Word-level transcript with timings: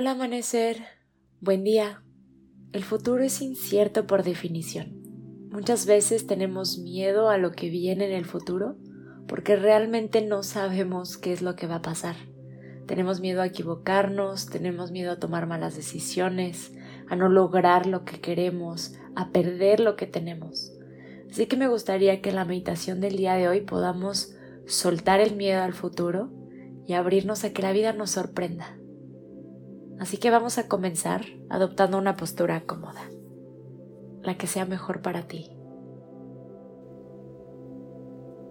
Hola 0.00 0.12
amanecer, 0.12 0.84
buen 1.40 1.64
día. 1.64 2.04
El 2.72 2.84
futuro 2.84 3.24
es 3.24 3.42
incierto 3.42 4.06
por 4.06 4.22
definición. 4.22 4.92
Muchas 5.50 5.86
veces 5.86 6.28
tenemos 6.28 6.78
miedo 6.78 7.30
a 7.30 7.36
lo 7.36 7.50
que 7.50 7.68
viene 7.68 8.06
en 8.06 8.12
el 8.12 8.24
futuro 8.24 8.76
porque 9.26 9.56
realmente 9.56 10.24
no 10.24 10.44
sabemos 10.44 11.16
qué 11.16 11.32
es 11.32 11.42
lo 11.42 11.56
que 11.56 11.66
va 11.66 11.74
a 11.74 11.82
pasar. 11.82 12.14
Tenemos 12.86 13.18
miedo 13.18 13.42
a 13.42 13.46
equivocarnos, 13.46 14.46
tenemos 14.46 14.92
miedo 14.92 15.10
a 15.10 15.18
tomar 15.18 15.48
malas 15.48 15.74
decisiones, 15.74 16.72
a 17.08 17.16
no 17.16 17.28
lograr 17.28 17.86
lo 17.86 18.04
que 18.04 18.20
queremos, 18.20 18.94
a 19.16 19.32
perder 19.32 19.80
lo 19.80 19.96
que 19.96 20.06
tenemos. 20.06 20.74
Así 21.28 21.46
que 21.46 21.56
me 21.56 21.66
gustaría 21.66 22.22
que 22.22 22.28
en 22.28 22.36
la 22.36 22.44
meditación 22.44 23.00
del 23.00 23.16
día 23.16 23.34
de 23.34 23.48
hoy 23.48 23.62
podamos 23.62 24.32
soltar 24.64 25.18
el 25.18 25.34
miedo 25.34 25.60
al 25.60 25.74
futuro 25.74 26.30
y 26.86 26.92
abrirnos 26.92 27.42
a 27.42 27.52
que 27.52 27.62
la 27.62 27.72
vida 27.72 27.92
nos 27.92 28.12
sorprenda. 28.12 28.78
Así 30.00 30.18
que 30.18 30.30
vamos 30.30 30.58
a 30.58 30.68
comenzar 30.68 31.22
adoptando 31.48 31.98
una 31.98 32.16
postura 32.16 32.62
cómoda, 32.62 33.10
la 34.22 34.36
que 34.36 34.46
sea 34.46 34.64
mejor 34.64 35.02
para 35.02 35.26
ti. 35.26 35.50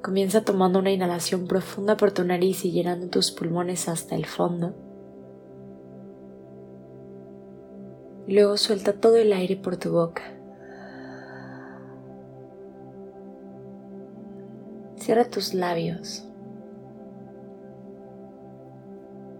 Comienza 0.04 0.44
tomando 0.44 0.80
una 0.80 0.92
inhalación 0.92 1.48
profunda 1.48 1.98
por 1.98 2.12
tu 2.12 2.24
nariz 2.24 2.66
y 2.66 2.72
llenando 2.72 3.08
tus 3.08 3.32
pulmones 3.32 3.88
hasta 3.88 4.16
el 4.16 4.26
fondo. 4.26 4.76
Luego 8.28 8.58
suelta 8.58 8.94
todo 8.94 9.16
el 9.16 9.32
aire 9.32 9.56
por 9.56 9.78
tu 9.78 9.92
boca. 9.92 10.24
Cierra 14.98 15.26
tus 15.30 15.54
labios 15.54 16.28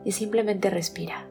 y 0.06 0.14
simplemente 0.14 0.70
respira. 0.70 1.28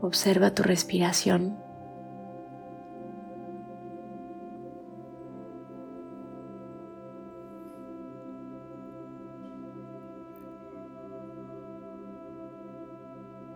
Observa 0.00 0.54
tu 0.54 0.62
respiración. 0.62 1.56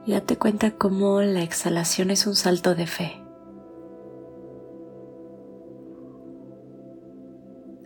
Y 0.05 0.13
date 0.13 0.37
cuenta 0.37 0.73
cómo 0.73 1.23
la 1.23 1.43
exhalación 1.43 2.11
es 2.11 2.27
un 2.27 2.35
salto 2.35 2.75
de 2.75 2.89
fe. 2.89 3.25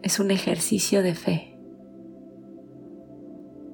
Es 0.03 0.19
un 0.19 0.31
ejercicio 0.31 1.03
de 1.03 1.15
fe. 1.15 1.59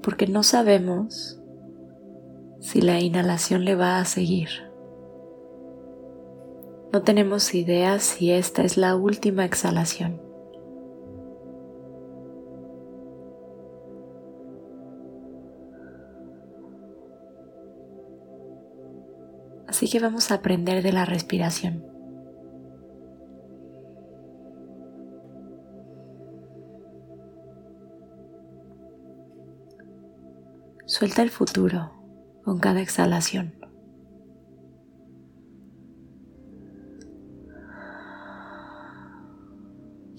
Porque 0.03 0.27
no 0.27 0.43
sabemos 0.43 1.41
si 2.59 2.81
la 2.81 2.99
inhalación 2.99 3.65
le 3.65 3.77
va 3.77 3.99
a 3.99 4.05
seguir. 4.05 4.72
No 6.93 7.01
tenemos 7.01 7.55
idea 7.55 7.99
si 8.01 8.33
esta 8.33 8.63
es 8.63 8.77
la 8.77 8.97
última 8.97 9.47
exhalación. 9.47 10.21
Así 19.67 19.89
que 19.89 20.01
vamos 20.01 20.31
a 20.31 20.35
aprender 20.35 20.83
de 20.83 20.93
la 20.93 21.07
respiración. 21.07 21.83
Suelta 30.85 31.23
el 31.23 31.31
futuro 31.31 31.91
con 32.45 32.59
cada 32.59 32.83
exhalación. 32.83 33.62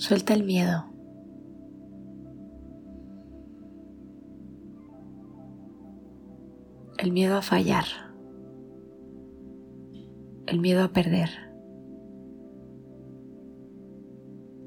Suelta 0.03 0.33
el 0.33 0.43
miedo. 0.43 0.83
El 6.97 7.13
miedo 7.13 7.37
a 7.37 7.41
fallar. 7.41 7.85
El 10.45 10.59
miedo 10.59 10.83
a 10.83 10.89
perder. 10.89 11.29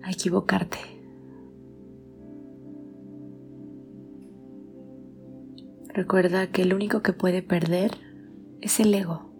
A 0.05 0.11
equivocarte. 0.11 0.79
Recuerda 5.89 6.47
que 6.47 6.63
el 6.63 6.73
único 6.73 7.03
que 7.03 7.13
puede 7.13 7.43
perder 7.43 7.91
es 8.63 8.81
el 8.81 8.95
ego. 8.95 9.31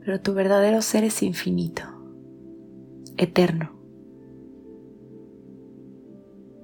Pero 0.00 0.20
tu 0.20 0.34
verdadero 0.34 0.82
ser 0.82 1.04
es 1.04 1.22
infinito 1.22 1.93
eterno. 3.16 3.70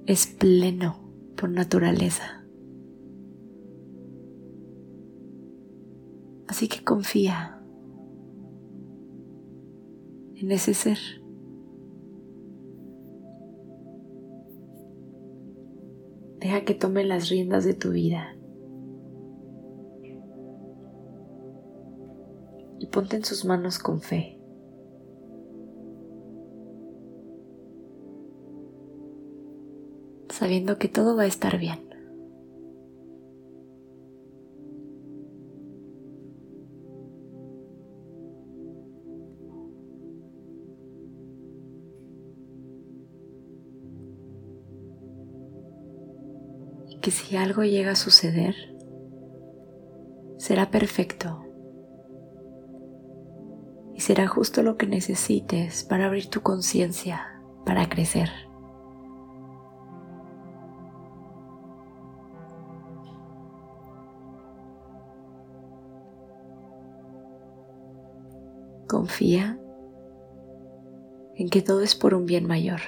Es 0.06 0.26
pleno 0.26 1.12
por 1.36 1.50
naturaleza. 1.50 2.44
Así 6.48 6.68
que 6.68 6.82
confía 6.82 7.62
en 10.34 10.50
ese 10.50 10.74
ser. 10.74 10.98
Deja 16.40 16.64
que 16.64 16.74
tome 16.74 17.04
las 17.04 17.28
riendas 17.28 17.64
de 17.64 17.74
tu 17.74 17.90
vida. 17.90 18.34
Y 22.78 22.86
ponte 22.86 23.16
en 23.16 23.24
sus 23.24 23.44
manos 23.44 23.78
con 23.78 24.00
fe. 24.00 24.39
Sabiendo 30.40 30.78
que 30.78 30.88
todo 30.88 31.16
va 31.16 31.24
a 31.24 31.26
estar 31.26 31.58
bien. 31.58 31.80
Y 46.88 47.00
que 47.00 47.10
si 47.10 47.36
algo 47.36 47.62
llega 47.64 47.90
a 47.90 47.96
suceder, 47.96 48.54
será 50.38 50.70
perfecto 50.70 51.44
y 53.94 54.00
será 54.00 54.26
justo 54.26 54.62
lo 54.62 54.78
que 54.78 54.86
necesites 54.86 55.84
para 55.84 56.06
abrir 56.06 56.30
tu 56.30 56.40
conciencia, 56.40 57.42
para 57.66 57.90
crecer. 57.90 58.49
Confía 68.90 69.56
en 71.36 71.48
que 71.48 71.62
todo 71.62 71.82
es 71.82 71.94
por 71.94 72.12
un 72.12 72.26
bien 72.26 72.44
mayor. 72.44 72.80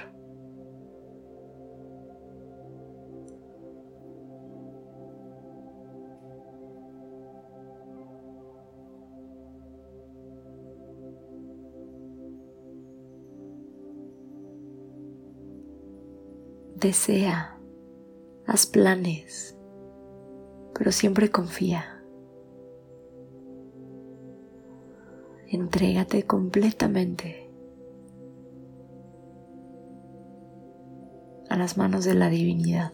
Desea, 16.75 17.57
haz 18.45 18.65
planes, 18.65 19.57
pero 20.77 20.91
siempre 20.91 21.31
confía. 21.31 21.92
Entrégate 25.63 26.23
completamente 26.23 27.49
a 31.49 31.55
las 31.55 31.77
manos 31.77 32.03
de 32.03 32.15
la 32.15 32.29
divinidad. 32.29 32.91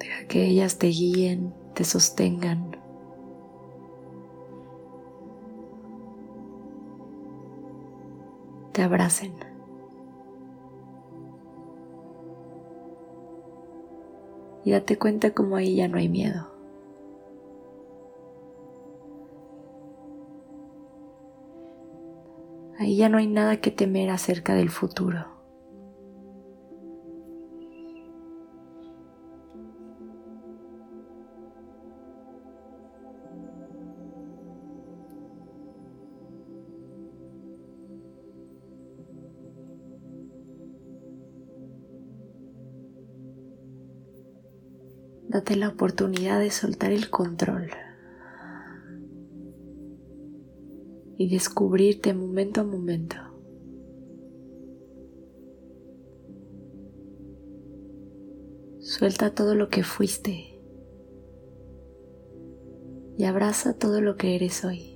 Deja 0.00 0.26
que 0.26 0.46
ellas 0.46 0.78
te 0.78 0.86
guíen, 0.86 1.52
te 1.74 1.84
sostengan. 1.84 2.78
Te 8.72 8.82
abracen. 8.82 9.53
Y 14.64 14.70
date 14.70 14.98
cuenta 14.98 15.32
como 15.32 15.56
ahí 15.56 15.76
ya 15.76 15.88
no 15.88 15.98
hay 15.98 16.08
miedo. 16.08 16.50
Ahí 22.78 22.96
ya 22.96 23.08
no 23.08 23.18
hay 23.18 23.26
nada 23.26 23.60
que 23.60 23.70
temer 23.70 24.10
acerca 24.10 24.54
del 24.54 24.70
futuro. 24.70 25.33
Date 45.34 45.56
la 45.56 45.68
oportunidad 45.68 46.38
de 46.38 46.52
soltar 46.52 46.92
el 46.92 47.10
control 47.10 47.68
y 51.18 51.28
descubrirte 51.28 52.14
momento 52.14 52.60
a 52.60 52.64
momento. 52.64 53.16
Suelta 58.78 59.34
todo 59.34 59.56
lo 59.56 59.70
que 59.70 59.82
fuiste 59.82 60.60
y 63.18 63.24
abraza 63.24 63.76
todo 63.76 64.00
lo 64.00 64.16
que 64.16 64.36
eres 64.36 64.64
hoy. 64.64 64.93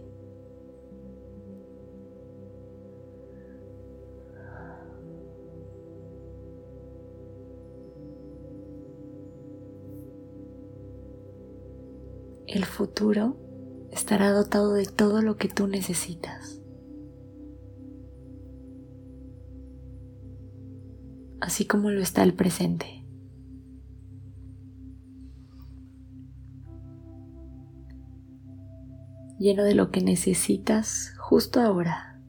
El 12.49 12.65
futuro 12.65 13.37
estará 13.93 14.31
dotado 14.33 14.73
de 14.73 14.87
todo 14.87 15.21
lo 15.21 15.37
que 15.37 15.49
tú 15.49 15.67
necesitas. 15.67 16.63
Así 21.41 21.67
como 21.67 21.91
lo 21.91 22.01
está 22.01 22.23
el 22.23 22.35
presente. 22.35 23.07
Lleno 29.39 29.63
de 29.63 29.75
lo 29.75 29.91
que 29.91 30.01
necesitas 30.01 31.15
justo 31.19 31.61
ahora 31.61 32.21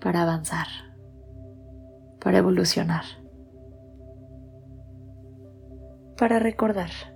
para 0.00 0.22
avanzar, 0.22 0.66
para 2.20 2.38
evolucionar, 2.38 3.04
para 6.18 6.38
recordar. 6.38 7.13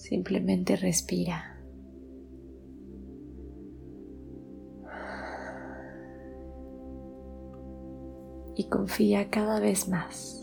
Simplemente 0.00 0.76
respira. 0.76 1.60
Y 8.56 8.64
confía 8.68 9.28
cada 9.30 9.60
vez 9.60 9.88
más. 9.88 10.38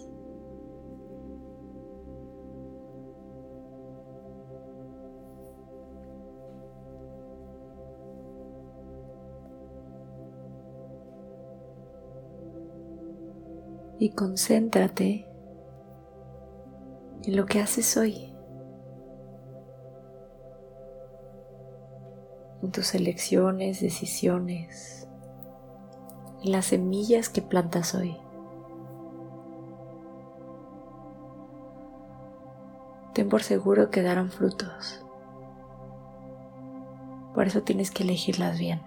y 14.00 14.12
concéntrate 14.12 15.26
en 17.24 17.36
lo 17.36 17.48
que 17.48 17.60
haces 17.60 17.98
hoy. 17.98 18.37
Tus 22.72 22.96
elecciones, 22.96 23.82
decisiones, 23.82 25.08
en 26.44 26.52
las 26.52 26.66
semillas 26.66 27.30
que 27.30 27.42
plantas 27.42 27.96
hoy. 27.96 28.18
Ten 33.14 33.30
por 33.30 33.42
seguro 33.42 33.90
que 33.90 34.04
darán 34.04 34.30
frutos. 34.30 35.04
Por 37.34 37.48
eso 37.48 37.64
tienes 37.64 37.90
que 37.90 38.04
elegirlas 38.04 38.60
bien. 38.60 38.82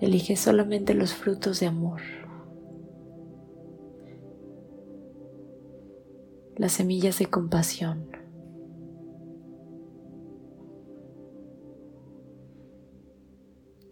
Elige 0.00 0.36
solamente 0.36 0.94
los 0.94 1.14
frutos 1.14 1.60
de 1.60 1.66
amor. 1.66 2.00
Las 6.56 6.72
semillas 6.72 7.18
de 7.18 7.26
compasión. 7.26 8.17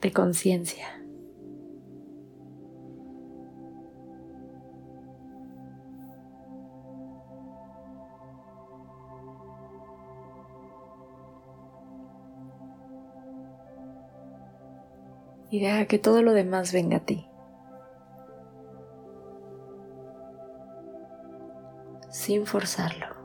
De 0.06 0.12
conciencia. 0.12 0.87
Y 15.50 15.61
deja 15.61 15.87
que 15.87 15.99
todo 15.99 16.23
lo 16.23 16.32
demás 16.32 16.73
venga 16.73 16.99
a 16.99 17.00
ti. 17.00 17.29
Sin 22.10 22.46
forzarlo. 22.46 23.16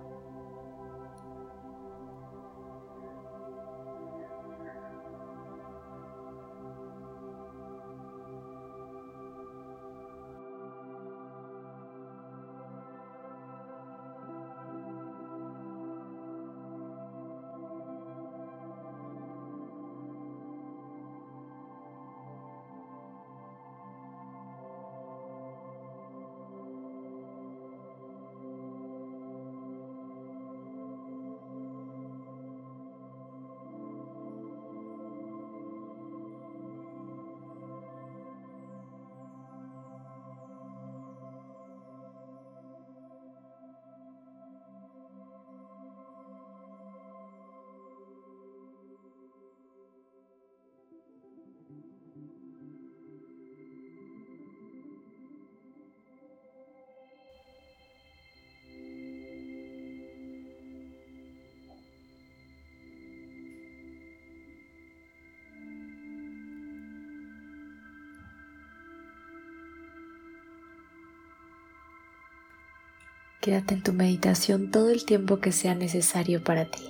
Quédate 73.42 73.74
en 73.74 73.82
tu 73.82 73.92
meditación 73.92 74.70
todo 74.70 74.92
el 74.92 75.04
tiempo 75.04 75.40
que 75.40 75.52
sea 75.52 75.74
necesario 75.74 76.44
para 76.44 76.66
ti. 76.66 76.84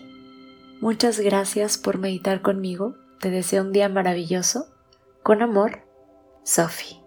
Muchas 0.82 1.20
gracias 1.20 1.78
por 1.78 1.98
meditar 1.98 2.42
conmigo. 2.42 2.98
Te 3.22 3.30
deseo 3.30 3.64
un 3.64 3.72
día 3.72 3.88
maravilloso. 3.88 4.68
Con 5.24 5.42
amor, 5.42 5.88
Sophie. 6.44 7.01